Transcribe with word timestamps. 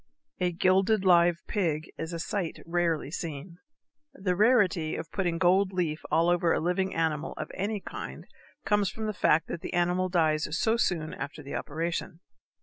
_A 0.47 0.51
gilded 0.51 1.05
live 1.05 1.43
pig 1.45 1.91
is 1.95 2.11
a 2.11 2.17
sight 2.17 2.57
rarely 2.65 3.11
seen. 3.11 3.59
The 4.15 4.35
rarity 4.35 4.95
of 4.95 5.11
putting 5.11 5.37
gold 5.37 5.71
leaf 5.73 6.01
all 6.09 6.27
over 6.27 6.51
a 6.51 6.59
living 6.59 6.95
animal 6.95 7.33
of 7.33 7.51
any 7.53 7.79
kind 7.81 8.25
comes 8.65 8.89
from 8.89 9.05
the 9.05 9.13
fact 9.13 9.47
that 9.49 9.61
the 9.61 9.75
animal 9.75 10.09
dies 10.09 10.47
so 10.57 10.75
soon 10.75 11.13
after 11.13 11.43
the 11.43 11.53
operation. 11.53 12.19